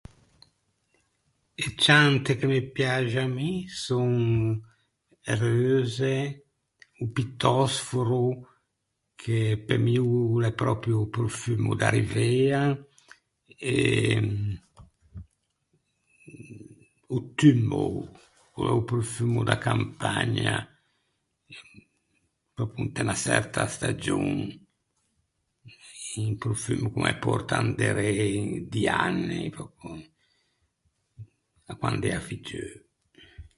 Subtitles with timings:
[1.63, 3.51] E ciante che me piaxe à mi
[3.85, 4.11] son
[5.31, 6.15] e reuse,
[7.01, 8.25] o pittòsforo
[9.21, 10.09] che pe mi o
[10.41, 12.63] l’é pròpio o profummo da Rivea
[13.73, 13.75] e
[17.15, 17.89] o tumao,
[18.51, 20.55] ch’o l’é o profummo da campagna
[22.55, 24.27] pròpio inte unna çerta stagion,
[26.25, 28.11] un profummo ch’o me pòrta inderê
[28.43, 29.89] inti anni pròpio,
[31.71, 32.71] à quand’ea figgeu.